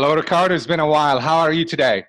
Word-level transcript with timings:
Hello, 0.00 0.14
Ricardo. 0.14 0.54
It's 0.54 0.64
been 0.64 0.78
a 0.78 0.86
while. 0.86 1.18
How 1.18 1.38
are 1.38 1.52
you 1.52 1.64
today? 1.64 2.04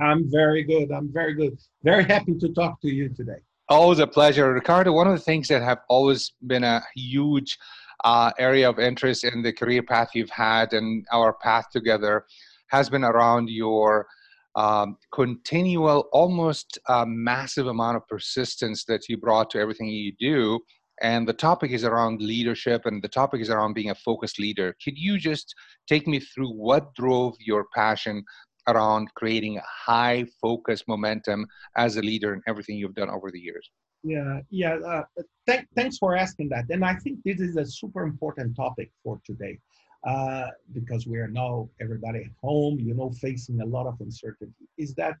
I'm 0.00 0.24
very 0.30 0.64
good. 0.64 0.90
I'm 0.90 1.12
very 1.12 1.34
good. 1.34 1.58
Very 1.82 2.02
happy 2.02 2.32
to 2.38 2.48
talk 2.54 2.80
to 2.80 2.88
you 2.88 3.10
today. 3.10 3.40
Always 3.68 3.98
a 3.98 4.06
pleasure. 4.06 4.54
Ricardo, 4.54 4.90
one 4.92 5.06
of 5.06 5.12
the 5.12 5.22
things 5.22 5.46
that 5.48 5.60
have 5.60 5.80
always 5.90 6.32
been 6.46 6.64
a 6.64 6.82
huge 6.94 7.58
uh, 8.04 8.32
area 8.38 8.66
of 8.66 8.78
interest 8.78 9.22
in 9.22 9.42
the 9.42 9.52
career 9.52 9.82
path 9.82 10.12
you've 10.14 10.30
had 10.30 10.72
and 10.72 11.04
our 11.12 11.34
path 11.34 11.66
together 11.70 12.24
has 12.68 12.88
been 12.88 13.04
around 13.04 13.50
your 13.50 14.06
um, 14.54 14.96
continual, 15.12 16.08
almost 16.14 16.78
uh, 16.88 17.04
massive 17.06 17.66
amount 17.66 17.98
of 17.98 18.08
persistence 18.08 18.86
that 18.86 19.10
you 19.10 19.18
brought 19.18 19.50
to 19.50 19.58
everything 19.58 19.88
you 19.88 20.14
do. 20.18 20.58
And 21.02 21.28
the 21.28 21.32
topic 21.32 21.72
is 21.72 21.84
around 21.84 22.22
leadership, 22.22 22.86
and 22.86 23.02
the 23.02 23.08
topic 23.08 23.40
is 23.40 23.50
around 23.50 23.74
being 23.74 23.90
a 23.90 23.94
focused 23.94 24.38
leader. 24.38 24.74
Could 24.82 24.96
you 24.96 25.18
just 25.18 25.54
take 25.86 26.06
me 26.06 26.20
through 26.20 26.50
what 26.50 26.94
drove 26.94 27.34
your 27.38 27.66
passion 27.74 28.24
around 28.68 29.12
creating 29.14 29.60
high 29.64 30.26
focus 30.40 30.82
momentum 30.88 31.46
as 31.76 31.96
a 31.96 32.02
leader 32.02 32.32
and 32.32 32.42
everything 32.48 32.76
you've 32.76 32.94
done 32.94 33.10
over 33.10 33.30
the 33.30 33.38
years? 33.38 33.70
Yeah, 34.02 34.40
yeah. 34.50 34.76
Uh, 34.76 35.02
th- 35.48 35.66
thanks 35.74 35.98
for 35.98 36.16
asking 36.16 36.48
that. 36.50 36.64
And 36.70 36.84
I 36.84 36.94
think 36.94 37.18
this 37.24 37.40
is 37.40 37.56
a 37.56 37.66
super 37.66 38.04
important 38.04 38.56
topic 38.56 38.90
for 39.02 39.20
today 39.24 39.58
uh, 40.06 40.48
because 40.72 41.06
we 41.06 41.18
are 41.18 41.28
now 41.28 41.68
everybody 41.80 42.20
at 42.20 42.30
home, 42.42 42.78
you 42.78 42.94
know, 42.94 43.10
facing 43.20 43.60
a 43.60 43.66
lot 43.66 43.86
of 43.86 43.96
uncertainty. 44.00 44.68
Is 44.78 44.94
that 44.94 45.14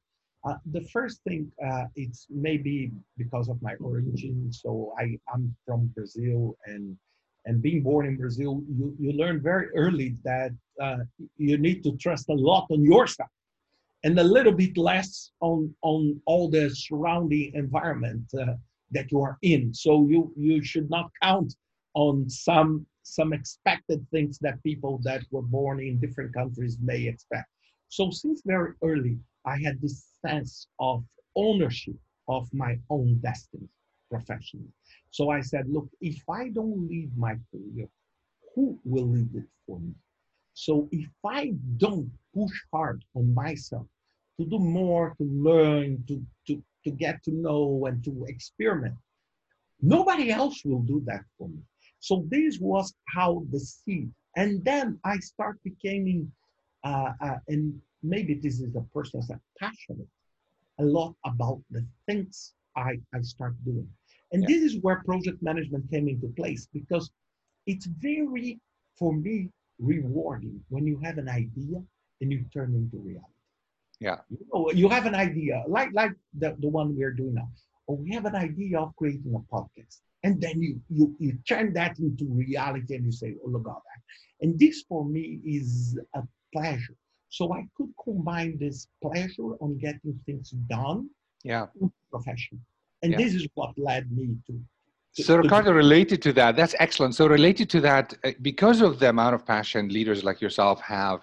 uh, 0.46 0.56
the 0.72 0.82
first 0.92 1.22
thing? 1.24 1.50
Uh, 1.64 1.84
it's 1.96 2.26
maybe 2.30 2.92
because 3.18 3.48
of 3.48 3.60
my 3.62 3.74
origin. 3.80 4.52
So 4.52 4.94
I 4.98 5.18
I'm 5.32 5.54
from 5.66 5.86
Brazil 5.94 6.56
and 6.66 6.96
and 7.46 7.62
being 7.62 7.82
born 7.82 8.06
in 8.06 8.16
Brazil, 8.16 8.62
you, 8.68 8.94
you 8.98 9.12
learn 9.12 9.40
very 9.40 9.68
early 9.76 10.16
that 10.24 10.50
uh, 10.82 10.98
you 11.36 11.56
need 11.56 11.84
to 11.84 11.96
trust 11.96 12.28
a 12.28 12.34
lot 12.34 12.66
on 12.70 12.82
yourself 12.82 13.30
and 14.02 14.18
a 14.18 14.22
little 14.22 14.52
bit 14.52 14.76
less 14.76 15.30
on 15.40 15.74
on 15.82 16.20
all 16.26 16.50
the 16.50 16.68
surrounding 16.70 17.52
environment 17.54 18.24
uh, 18.38 18.54
that 18.90 19.10
you 19.10 19.20
are 19.20 19.38
in 19.42 19.72
so 19.72 20.06
you 20.08 20.32
you 20.36 20.62
should 20.62 20.88
not 20.90 21.10
count 21.22 21.54
on 21.94 22.28
some 22.28 22.86
some 23.02 23.32
expected 23.32 24.04
things 24.10 24.38
that 24.40 24.62
people 24.62 25.00
that 25.02 25.22
were 25.30 25.48
born 25.58 25.80
in 25.80 25.98
different 25.98 26.32
countries 26.34 26.76
may 26.82 27.02
expect 27.06 27.48
so 27.88 28.10
since 28.10 28.42
very 28.44 28.72
early 28.82 29.16
i 29.46 29.56
had 29.58 29.80
this 29.80 30.04
sense 30.24 30.68
of 30.78 31.04
ownership 31.36 31.96
of 32.28 32.48
my 32.52 32.78
own 32.90 33.18
destiny 33.22 33.68
professionally 34.10 34.72
so 35.10 35.30
i 35.30 35.40
said 35.40 35.64
look 35.68 35.88
if 36.00 36.18
i 36.28 36.48
don't 36.48 36.88
lead 36.88 37.10
my 37.16 37.34
career 37.50 37.88
who 38.54 38.78
will 38.84 39.06
lead 39.06 39.34
it 39.34 39.48
for 39.66 39.78
me 39.80 39.94
so 40.56 40.88
if 40.90 41.06
I 41.22 41.52
don't 41.76 42.10
push 42.34 42.56
hard 42.72 43.04
on 43.14 43.34
myself 43.34 43.86
to 44.40 44.46
do 44.46 44.58
more, 44.58 45.14
to 45.18 45.24
learn, 45.24 46.02
to, 46.08 46.24
to, 46.46 46.62
to 46.84 46.90
get 46.90 47.22
to 47.24 47.30
know 47.30 47.84
and 47.84 48.02
to 48.04 48.24
experiment, 48.26 48.94
nobody 49.82 50.30
else 50.30 50.62
will 50.64 50.80
do 50.80 51.02
that 51.04 51.20
for 51.36 51.48
me. 51.48 51.60
So 52.00 52.24
this 52.30 52.58
was 52.58 52.94
how 53.14 53.44
the 53.50 53.60
seed. 53.60 54.10
And 54.36 54.64
then 54.64 54.98
I 55.04 55.18
start 55.18 55.58
becoming, 55.62 56.32
uh, 56.84 57.12
uh, 57.20 57.36
and 57.48 57.78
maybe 58.08 58.34
this 58.34 58.60
is 58.60 58.74
a 58.76 58.84
person 58.94 59.20
that's 59.28 59.40
passionate 59.58 60.08
a 60.78 60.84
lot 60.84 61.14
about 61.24 61.60
the 61.70 61.84
things 62.06 62.52
I, 62.76 62.98
I 63.14 63.20
start 63.22 63.54
doing. 63.64 63.88
And 64.32 64.42
yeah. 64.42 64.48
this 64.48 64.62
is 64.62 64.82
where 64.82 65.02
project 65.04 65.42
management 65.42 65.90
came 65.90 66.08
into 66.08 66.28
place 66.36 66.68
because 66.72 67.10
it's 67.66 67.86
very, 67.86 68.60
for 68.98 69.12
me, 69.12 69.50
rewarding 69.78 70.60
when 70.68 70.86
you 70.86 70.98
have 71.02 71.18
an 71.18 71.28
idea 71.28 71.82
and 72.20 72.32
you 72.32 72.44
turn 72.52 72.74
into 72.74 73.02
reality. 73.02 73.32
Yeah. 74.00 74.16
You 74.28 74.38
know, 74.52 74.70
you 74.72 74.88
have 74.88 75.06
an 75.06 75.14
idea, 75.14 75.64
like 75.68 75.90
like 75.94 76.12
the, 76.38 76.56
the 76.58 76.68
one 76.68 76.94
we're 76.96 77.12
doing 77.12 77.34
now. 77.34 77.48
Or 77.86 77.96
we 77.96 78.10
have 78.12 78.26
an 78.26 78.34
idea 78.34 78.80
of 78.80 78.94
creating 78.96 79.34
a 79.34 79.54
podcast. 79.54 80.00
And 80.22 80.40
then 80.40 80.60
you 80.60 80.80
you 80.90 81.14
you 81.18 81.38
turn 81.48 81.72
that 81.74 81.98
into 81.98 82.26
reality 82.26 82.96
and 82.96 83.04
you 83.06 83.12
say, 83.12 83.34
oh 83.44 83.48
look 83.48 83.66
at 83.66 83.74
that. 83.74 84.02
And 84.42 84.58
this 84.58 84.84
for 84.88 85.04
me 85.04 85.40
is 85.44 85.98
a 86.14 86.22
pleasure. 86.52 86.96
So 87.28 87.52
I 87.52 87.66
could 87.76 87.92
combine 88.02 88.58
this 88.58 88.88
pleasure 89.02 89.54
on 89.60 89.78
getting 89.78 90.18
things 90.26 90.50
done 90.68 91.10
yeah. 91.44 91.66
with 91.74 91.92
profession. 92.10 92.60
And 93.02 93.12
yeah. 93.12 93.18
this 93.18 93.34
is 93.34 93.46
what 93.54 93.76
led 93.78 94.10
me 94.10 94.36
to 94.46 94.60
so 95.22 95.36
ricardo 95.36 95.72
related 95.72 96.20
to 96.20 96.32
that 96.32 96.56
that's 96.56 96.74
excellent 96.78 97.14
so 97.14 97.26
related 97.26 97.70
to 97.70 97.80
that 97.80 98.12
uh, 98.24 98.32
because 98.42 98.82
of 98.82 98.98
the 98.98 99.08
amount 99.08 99.34
of 99.34 99.46
passion 99.46 99.88
leaders 99.88 100.22
like 100.22 100.40
yourself 100.40 100.80
have 100.80 101.20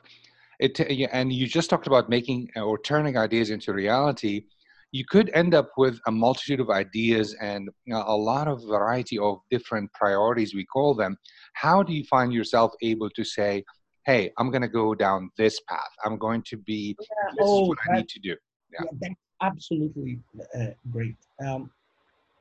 it 0.59 0.79
and 1.11 1.31
you 1.31 1.47
just 1.47 1.69
talked 1.69 1.87
about 1.87 2.09
making 2.09 2.49
uh, 2.55 2.61
or 2.61 2.77
turning 2.79 3.17
ideas 3.17 3.49
into 3.51 3.73
reality 3.73 4.45
you 4.91 5.03
could 5.09 5.29
end 5.33 5.53
up 5.55 5.69
with 5.77 5.99
a 6.07 6.11
multitude 6.11 6.59
of 6.59 6.69
ideas 6.69 7.35
and 7.41 7.69
a 7.91 8.15
lot 8.15 8.47
of 8.47 8.63
variety 8.63 9.17
of 9.17 9.37
different 9.51 9.91
priorities 9.93 10.55
we 10.55 10.65
call 10.65 10.93
them 10.95 11.15
how 11.53 11.83
do 11.83 11.93
you 11.93 12.03
find 12.05 12.33
yourself 12.33 12.71
able 12.81 13.09
to 13.11 13.23
say 13.23 13.63
hey 14.05 14.31
i'm 14.37 14.49
going 14.51 14.61
to 14.61 14.67
go 14.67 14.93
down 14.95 15.29
this 15.37 15.59
path 15.67 15.93
i'm 16.05 16.17
going 16.17 16.41
to 16.43 16.57
be 16.57 16.95
yeah, 16.99 17.31
this 17.37 17.45
oh, 17.47 17.63
is 17.63 17.69
what 17.69 17.77
i 17.89 17.97
need 17.97 18.09
to 18.09 18.19
do 18.19 18.35
yeah, 18.71 18.81
yeah 18.83 18.97
that's 19.01 19.15
absolutely 19.41 20.19
uh, 20.57 20.67
great 20.91 21.15
um, 21.45 21.69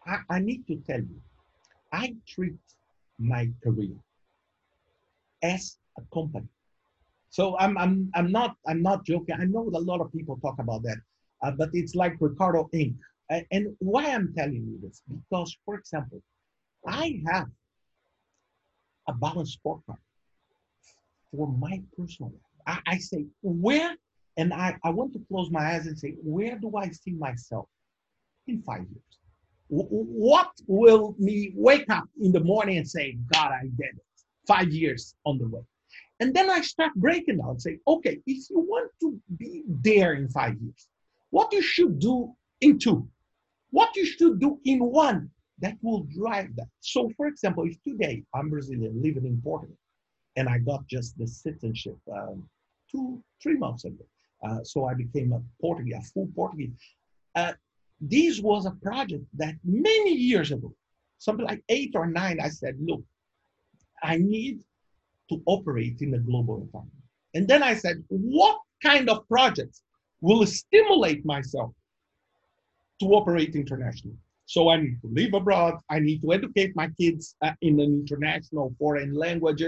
I, 0.06 0.19
I 0.31 0.39
need 0.39 0.67
to 0.69 0.77
tell 0.87 1.01
you 1.01 1.21
I 1.93 2.15
treat 2.27 2.56
my 3.19 3.51
career 3.62 3.95
as 5.43 5.77
a 5.99 6.03
company. 6.15 6.49
So 7.31 7.56
I'm, 7.59 7.77
I'm, 7.78 8.11
I'm, 8.15 8.33
not, 8.33 8.56
I'm 8.67 8.83
not 8.83 9.05
joking. 9.05 9.37
I 9.39 9.45
know 9.45 9.71
a 9.75 9.78
lot 9.78 10.01
of 10.01 10.12
people 10.12 10.39
talk 10.41 10.59
about 10.59 10.83
that, 10.84 10.99
uh, 11.43 11.51
but 11.53 11.71
it's 11.72 11.95
like 11.95 12.17
Ricardo 12.21 12.69
Inc. 12.75 12.95
And 13.51 13.75
why 13.78 14.11
I'm 14.11 14.34
telling 14.37 14.67
you 14.67 14.78
this? 14.83 15.03
Because, 15.09 15.56
for 15.65 15.77
example, 15.77 16.21
I 16.87 17.22
have 17.27 17.49
a 19.09 19.15
balanced 19.15 19.59
scorecard 19.65 19.97
for 21.34 21.48
my 21.48 21.81
personal 21.97 22.32
life. 22.66 22.81
I, 22.87 22.93
I 22.94 22.98
say, 22.98 23.26
where, 23.43 23.97
and 24.37 24.53
I, 24.53 24.76
I 24.84 24.91
want 24.91 25.12
to 25.15 25.20
close 25.28 25.50
my 25.50 25.75
eyes 25.75 25.87
and 25.87 25.98
say, 25.98 26.15
where 26.22 26.59
do 26.59 26.76
I 26.76 26.91
see 26.91 27.12
myself 27.12 27.66
in 28.47 28.62
five 28.62 28.82
years? 28.82 29.19
what 29.72 30.50
will 30.66 31.15
me 31.19 31.53
wake 31.56 31.88
up 31.88 32.04
in 32.21 32.31
the 32.31 32.41
morning 32.41 32.76
and 32.76 32.88
say, 32.88 33.16
God, 33.32 33.53
I 33.53 33.62
did 33.62 33.94
it. 33.97 34.03
Five 34.47 34.71
years 34.71 35.15
on 35.25 35.38
the 35.38 35.48
way. 35.48 35.62
And 36.21 36.34
then 36.34 36.50
I 36.50 36.60
start 36.60 36.94
breaking 36.94 37.38
down 37.38 37.50
and 37.50 37.62
say, 37.62 37.78
okay, 37.88 38.21
if 38.26 38.50
you 38.50 38.60
want 38.60 38.91
to 39.00 39.19
be 39.38 39.62
there 39.66 40.12
in 40.12 40.28
five 40.28 40.56
years, 40.60 40.88
what 41.31 41.53
you 41.53 41.62
should 41.62 41.98
do 41.98 42.34
in 42.60 42.78
two, 42.78 43.09
what 43.71 43.97
you 43.97 44.04
should 44.04 44.38
do 44.38 44.60
in 44.65 44.81
one, 44.81 45.31
that 45.60 45.76
will 45.81 46.06
drive 46.15 46.54
that. 46.56 46.69
So, 46.81 47.10
for 47.16 47.26
example, 47.26 47.65
if 47.65 47.82
today 47.82 48.25
I'm 48.34 48.50
Brazilian 48.50 49.00
living 49.03 49.25
in 49.25 49.41
Portugal 49.42 49.76
and 50.37 50.48
I 50.48 50.59
got 50.59 50.87
just 50.87 51.19
the 51.19 51.26
citizenship 51.26 51.98
um, 52.12 52.48
two, 52.91 53.22
three 53.43 53.56
months 53.56 53.84
ago, 53.84 54.04
uh, 54.47 54.62
so 54.65 54.87
I 54.87 54.94
became 54.94 55.32
a 55.32 55.43
Portuguese, 55.60 55.97
a 55.98 56.03
full 56.03 56.28
Portuguese. 56.34 56.72
Uh, 57.34 57.53
this 58.00 58.41
was 58.41 58.66
a 58.66 58.72
project 58.82 59.25
that 59.34 59.54
many 59.65 60.12
years 60.12 60.50
ago, 60.50 60.75
something 61.19 61.47
like 61.47 61.62
eight 61.69 61.92
or 61.94 62.06
nine, 62.06 62.41
I 62.41 62.48
said, 62.48 62.76
look, 62.81 63.03
I 64.03 64.16
need 64.16 64.62
to 65.31 65.41
operate 65.47 66.00
in 66.00 66.15
a 66.15 66.19
global 66.19 66.56
environment. 66.62 67.03
And 67.34 67.47
then 67.47 67.62
I 67.62 67.75
said, 67.75 68.03
what 68.09 68.59
kind 68.82 69.09
of 69.09 69.26
projects 69.28 69.82
will 70.21 70.44
stimulate 70.47 71.25
myself 71.25 71.72
to 73.00 73.06
operate 73.06 73.54
internationally? 73.54 74.16
So 74.47 74.69
I 74.69 74.76
need 74.78 75.00
to 75.03 75.09
live 75.09 75.34
abroad. 75.34 75.75
I 75.88 76.00
need 76.00 76.21
to 76.22 76.32
educate 76.32 76.75
my 76.75 76.88
kids 77.00 77.37
uh, 77.42 77.53
in 77.62 77.81
an 77.81 78.00
international 78.00 78.75
foreign 78.78 79.15
language, 79.15 79.62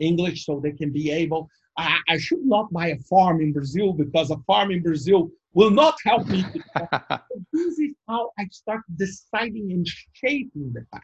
English, 0.00 0.46
so 0.46 0.60
they 0.60 0.72
can 0.72 0.92
be 0.92 1.10
able. 1.10 1.48
I, 1.76 1.98
I 2.08 2.18
should 2.18 2.44
not 2.44 2.72
buy 2.72 2.88
a 2.88 2.98
farm 2.98 3.40
in 3.40 3.52
Brazil 3.52 3.92
because 3.92 4.30
a 4.30 4.38
farm 4.46 4.70
in 4.70 4.82
Brazil 4.82 5.30
will 5.54 5.70
not 5.70 5.96
help 6.04 6.26
me. 6.26 6.44
this 7.52 7.78
is 7.78 7.94
how 8.08 8.30
I 8.38 8.46
start 8.50 8.82
deciding 8.96 9.72
and 9.72 9.86
shaping 10.12 10.72
the 10.72 10.84
path. 10.92 11.02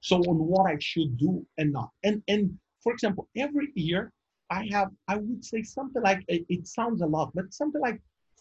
So 0.00 0.18
on 0.18 0.38
what 0.38 0.70
I 0.70 0.76
should 0.80 1.16
do 1.16 1.46
and 1.58 1.72
not. 1.72 1.90
And 2.02 2.22
and 2.28 2.58
for 2.82 2.92
example, 2.92 3.28
every 3.36 3.72
year 3.74 4.12
I 4.50 4.68
have, 4.70 4.90
I 5.08 5.16
would 5.16 5.44
say 5.44 5.62
something 5.62 6.02
like 6.02 6.22
it 6.28 6.66
sounds 6.68 7.00
a 7.00 7.06
lot, 7.06 7.32
but 7.34 7.52
something 7.52 7.80
like 7.80 8.00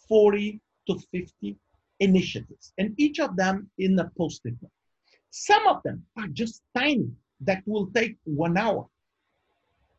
40 0.10 0.60
to 0.88 1.00
50 1.12 1.58
initiatives, 2.00 2.74
and 2.78 2.94
each 2.98 3.20
of 3.20 3.36
them 3.38 3.70
in 3.78 3.98
a 3.98 4.12
post-it 4.18 4.56
note. 4.62 4.72
Some 5.30 5.66
of 5.68 5.82
them 5.84 6.06
are 6.18 6.28
just 6.28 6.62
tiny 6.78 7.10
that 7.42 7.64
will 7.66 7.88
take 7.88 8.18
one 8.26 8.58
hour. 8.58 8.86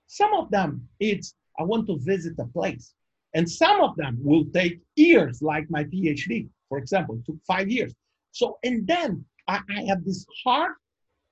Some 0.07 0.35
of 0.35 0.51
them 0.51 0.89
it's 1.01 1.35
I 1.59 1.63
want 1.63 1.87
to 1.87 1.99
visit 1.99 2.35
a 2.39 2.47
place. 2.47 2.95
And 3.35 3.51
some 3.51 3.81
of 3.81 3.97
them 3.97 4.19
will 4.21 4.45
take 4.47 4.81
years, 4.97 5.43
like 5.43 5.69
my 5.69 5.85
PhD, 5.85 6.49
for 6.69 6.79
example, 6.79 7.21
took 7.27 7.37
five 7.47 7.69
years. 7.69 7.93
So, 8.31 8.59
and 8.63 8.87
then 8.87 9.25
I, 9.49 9.61
I 9.77 9.83
have 9.83 10.05
this 10.05 10.25
heart 10.45 10.77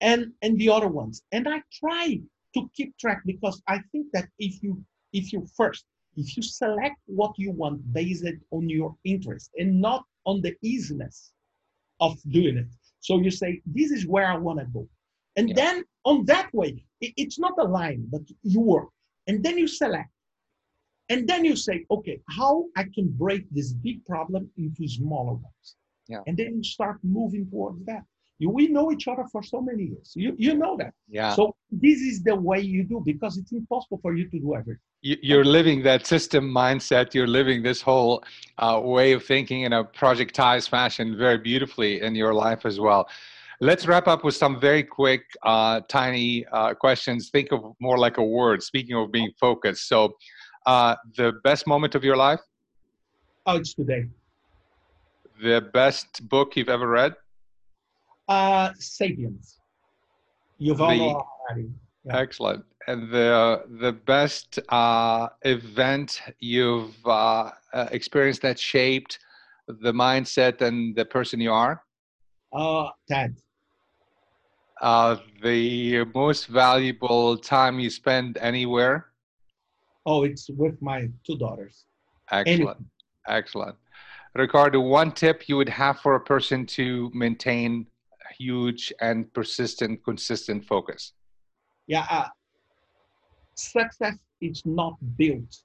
and 0.00 0.32
and 0.42 0.58
the 0.58 0.68
other 0.68 0.88
ones. 0.88 1.22
And 1.32 1.48
I 1.48 1.62
try 1.72 2.20
to 2.54 2.70
keep 2.76 2.96
track 2.98 3.22
because 3.24 3.62
I 3.68 3.80
think 3.92 4.06
that 4.12 4.28
if 4.38 4.62
you 4.62 4.84
if 5.12 5.32
you 5.32 5.46
first 5.56 5.84
if 6.16 6.36
you 6.36 6.42
select 6.42 6.96
what 7.06 7.32
you 7.38 7.52
want 7.52 7.92
based 7.92 8.26
on 8.50 8.68
your 8.68 8.94
interest 9.04 9.50
and 9.56 9.80
not 9.80 10.04
on 10.26 10.42
the 10.42 10.54
easiness 10.62 11.32
of 12.00 12.20
doing 12.30 12.58
it. 12.58 12.66
So 13.00 13.18
you 13.18 13.30
say, 13.30 13.62
this 13.66 13.90
is 13.90 14.06
where 14.06 14.26
I 14.26 14.36
want 14.36 14.58
to 14.58 14.66
go. 14.66 14.86
And 15.36 15.48
Yeah. 15.48 15.54
then 15.54 15.84
on 16.04 16.24
that 16.26 16.52
way, 16.52 16.84
it- 17.00 17.14
it's 17.16 17.38
not 17.38 17.54
a 17.58 17.64
line, 17.64 18.02
but 18.10 18.22
you 18.42 18.60
work. 18.60 18.90
And 19.28 19.42
then 19.44 19.56
you 19.58 19.66
select. 19.66 20.10
And 21.08 21.28
then 21.28 21.44
you 21.44 21.56
say, 21.56 21.84
okay, 21.90 22.20
how 22.30 22.66
I 22.76 22.84
can 22.94 23.08
break 23.24 23.42
this 23.50 23.72
big 23.72 24.04
problem 24.04 24.50
into 24.56 24.88
smaller 24.88 25.34
ones. 25.34 25.76
Yeah. 26.08 26.22
And 26.26 26.36
then 26.36 26.56
you 26.56 26.64
start 26.64 26.98
moving 27.02 27.46
towards 27.50 27.84
that. 27.86 28.04
You, 28.38 28.50
we 28.50 28.66
know 28.68 28.90
each 28.90 29.06
other 29.08 29.24
for 29.30 29.42
so 29.42 29.60
many 29.60 29.84
years. 29.84 30.12
You, 30.16 30.34
you 30.38 30.54
know 30.56 30.76
that. 30.78 30.94
Yeah. 31.08 31.34
So 31.34 31.54
this 31.70 32.00
is 32.00 32.22
the 32.22 32.34
way 32.34 32.60
you 32.60 32.82
do 32.82 33.00
because 33.04 33.36
it's 33.38 33.52
impossible 33.52 33.98
for 34.02 34.16
you 34.16 34.28
to 34.28 34.38
do 34.40 34.54
everything. 34.54 34.80
You- 35.02 35.18
You're 35.22 35.44
living 35.44 35.82
that 35.82 36.06
system 36.06 36.44
mindset. 36.50 37.14
You're 37.14 37.26
living 37.40 37.62
this 37.62 37.80
whole 37.80 38.24
uh, 38.58 38.80
way 38.82 39.12
of 39.12 39.24
thinking 39.24 39.62
in 39.62 39.72
a 39.72 39.84
projectized 39.84 40.68
fashion 40.70 41.16
very 41.16 41.38
beautifully 41.38 42.00
in 42.00 42.14
your 42.14 42.34
life 42.34 42.64
as 42.66 42.80
well. 42.80 43.08
Let's 43.62 43.86
wrap 43.86 44.08
up 44.08 44.24
with 44.24 44.34
some 44.34 44.58
very 44.60 44.82
quick, 44.82 45.22
uh, 45.44 45.82
tiny 45.88 46.44
uh, 46.46 46.74
questions. 46.74 47.30
Think 47.30 47.52
of 47.52 47.60
more 47.80 47.96
like 47.96 48.16
a 48.18 48.22
word. 48.24 48.60
Speaking 48.60 48.96
of 48.96 49.12
being 49.12 49.30
focused, 49.38 49.86
so 49.86 50.16
uh, 50.66 50.96
the 51.16 51.34
best 51.44 51.68
moment 51.68 51.94
of 51.94 52.02
your 52.02 52.16
life, 52.16 52.40
Oh, 53.46 53.54
it's 53.58 53.72
today. 53.74 54.08
the 55.40 55.60
best 55.72 56.28
book 56.28 56.56
you've 56.56 56.68
ever 56.68 56.88
read, 56.88 57.14
Uh, 58.28 58.72
Sapiens. 58.80 59.60
Yuval 60.60 61.22
Harari. 61.48 61.70
Yeah. 62.04 62.16
excellent, 62.18 62.64
and 62.88 63.12
the 63.12 63.62
the 63.84 63.92
best 63.92 64.58
uh, 64.70 65.28
event 65.42 66.20
you've 66.40 66.96
uh, 67.06 67.50
uh, 67.72 67.86
experienced 67.92 68.42
that 68.42 68.58
shaped 68.58 69.20
the 69.68 69.92
mindset 69.92 70.60
and 70.62 70.96
the 70.96 71.04
person 71.04 71.38
you 71.40 71.52
are. 71.52 71.84
Uh, 72.52 72.88
Ted. 73.08 73.36
Uh, 74.82 75.16
the 75.44 76.04
most 76.12 76.48
valuable 76.48 77.38
time 77.38 77.78
you 77.78 77.88
spend 77.88 78.36
anywhere. 78.38 79.06
Oh, 80.04 80.24
it's 80.24 80.50
with 80.50 80.82
my 80.82 81.08
two 81.24 81.38
daughters. 81.38 81.84
Excellent. 82.32 82.84
Excellent. 83.28 83.76
Ricardo, 84.34 84.80
one 84.80 85.12
tip 85.12 85.48
you 85.48 85.56
would 85.56 85.68
have 85.68 86.00
for 86.00 86.16
a 86.16 86.20
person 86.20 86.66
to 86.66 87.12
maintain 87.14 87.86
huge 88.36 88.92
and 89.00 89.32
persistent, 89.32 90.02
consistent 90.02 90.64
focus. 90.64 91.12
Yeah. 91.86 92.04
Uh, 92.10 92.28
success 93.54 94.16
is 94.40 94.62
not 94.66 94.96
built 95.16 95.58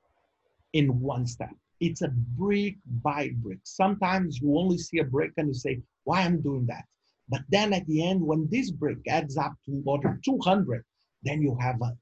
in 0.74 1.00
one 1.00 1.26
step. 1.26 1.50
It's 1.80 2.04
a 2.04 2.10
brick 2.10 2.76
by 3.02 3.32
brick. 3.38 3.60
Sometimes 3.64 4.42
you 4.42 4.56
only 4.60 4.78
see 4.78 5.00
a 5.00 5.04
brick 5.04 5.32
and 5.38 5.48
you 5.48 5.54
say, 5.56 5.82
why 6.04 6.22
I'm 6.22 6.40
doing 6.42 6.68
that? 6.68 6.86
But 7.30 7.42
then 7.50 7.74
at 7.74 7.86
the 7.88 8.08
end, 8.08 8.22
when 8.22 8.48
this 8.50 8.72
brick 8.72 9.00
adds 9.08 9.38
up 9.38 9.54
to 9.66 9.78
about 9.80 10.04
200, 10.24 10.84
then 11.24 11.42
you 11.42 11.58
have 11.60 11.82
a 11.82 11.94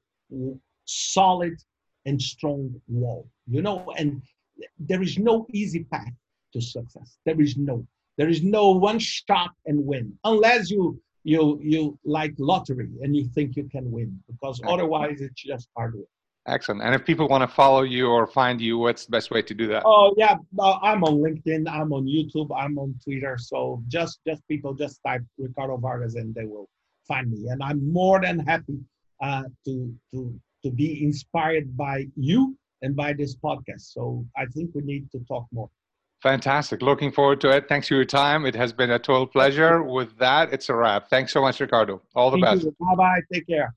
solid 0.84 1.54
and 2.04 2.20
strong 2.20 2.80
wall, 2.86 3.28
you 3.48 3.62
know, 3.62 3.92
and 3.98 4.22
there 4.78 5.02
is 5.02 5.18
no 5.18 5.46
easy 5.52 5.84
path 5.84 6.12
to 6.52 6.60
success. 6.60 7.18
There 7.24 7.40
is 7.40 7.56
no, 7.56 7.86
there 8.16 8.28
is 8.28 8.42
no 8.42 8.70
one 8.70 8.98
shot 8.98 9.50
and 9.66 9.84
win 9.84 10.16
unless 10.24 10.70
you, 10.70 11.00
you, 11.24 11.58
you 11.60 11.98
like 12.04 12.34
lottery 12.38 12.90
and 13.02 13.16
you 13.16 13.28
think 13.34 13.56
you 13.56 13.64
can 13.64 13.90
win 13.90 14.18
because 14.30 14.60
otherwise 14.66 15.20
it's 15.20 15.42
just 15.42 15.68
hard 15.76 15.96
work. 15.96 16.06
Excellent. 16.46 16.82
And 16.82 16.94
if 16.94 17.04
people 17.04 17.26
want 17.28 17.42
to 17.42 17.48
follow 17.48 17.82
you 17.82 18.08
or 18.08 18.26
find 18.26 18.60
you, 18.60 18.78
what's 18.78 19.04
the 19.04 19.10
best 19.10 19.30
way 19.30 19.42
to 19.42 19.54
do 19.54 19.66
that? 19.68 19.82
Oh 19.84 20.14
yeah, 20.16 20.36
I'm 20.60 21.02
on 21.02 21.18
LinkedIn, 21.18 21.68
I'm 21.68 21.92
on 21.92 22.06
YouTube, 22.06 22.56
I'm 22.56 22.78
on 22.78 22.94
Twitter. 23.02 23.36
So 23.38 23.82
just 23.88 24.20
just 24.26 24.46
people 24.46 24.72
just 24.72 25.00
type 25.04 25.22
Ricardo 25.38 25.76
Vargas 25.76 26.14
and 26.14 26.34
they 26.34 26.44
will 26.44 26.68
find 27.08 27.30
me. 27.30 27.48
And 27.48 27.62
I'm 27.62 27.92
more 27.92 28.20
than 28.20 28.38
happy 28.38 28.78
uh, 29.20 29.44
to 29.64 29.94
to 30.14 30.40
to 30.64 30.70
be 30.70 31.02
inspired 31.02 31.76
by 31.76 32.06
you 32.14 32.56
and 32.82 32.94
by 32.94 33.12
this 33.12 33.34
podcast. 33.34 33.92
So 33.92 34.24
I 34.36 34.46
think 34.46 34.70
we 34.74 34.82
need 34.82 35.10
to 35.12 35.18
talk 35.26 35.46
more. 35.52 35.70
Fantastic. 36.22 36.80
Looking 36.80 37.12
forward 37.12 37.40
to 37.42 37.50
it. 37.50 37.68
Thanks 37.68 37.88
for 37.88 37.94
your 37.94 38.04
time. 38.04 38.46
It 38.46 38.54
has 38.54 38.72
been 38.72 38.90
a 38.90 38.98
total 38.98 39.26
pleasure. 39.26 39.82
With 39.82 40.16
that, 40.18 40.52
it's 40.52 40.68
a 40.68 40.74
wrap. 40.74 41.10
Thanks 41.10 41.32
so 41.32 41.42
much, 41.42 41.60
Ricardo. 41.60 42.00
All 42.14 42.30
the 42.30 42.38
Thank 42.40 42.62
best. 42.62 42.78
Bye 42.78 42.94
bye. 42.96 43.20
Take 43.32 43.46
care. 43.46 43.74